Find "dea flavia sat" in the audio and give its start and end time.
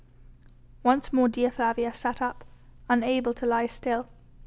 1.29-2.23